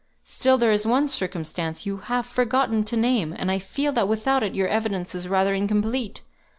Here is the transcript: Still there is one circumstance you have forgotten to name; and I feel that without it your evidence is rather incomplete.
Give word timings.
Still 0.23 0.57
there 0.57 0.71
is 0.71 0.83
one 0.87 1.07
circumstance 1.07 1.85
you 1.85 1.97
have 1.97 2.25
forgotten 2.25 2.83
to 2.85 2.97
name; 2.97 3.35
and 3.37 3.51
I 3.51 3.59
feel 3.59 3.91
that 3.91 4.07
without 4.07 4.41
it 4.41 4.55
your 4.55 4.67
evidence 4.67 5.13
is 5.13 5.27
rather 5.27 5.53
incomplete. 5.53 6.23